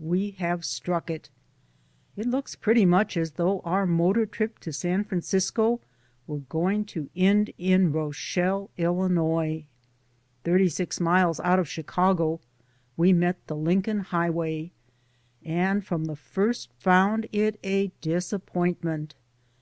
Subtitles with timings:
[0.00, 1.28] WE have strack it
[2.16, 5.78] I It looks pretty much as though our motor trip to San Francisco
[6.26, 9.66] were going to end in Bochelle, Illinois.
[10.42, 12.40] Thirty six miles out of Chicago
[12.96, 14.72] we met the Lincoln Highway
[15.44, 19.14] and from the first found it a disappointment.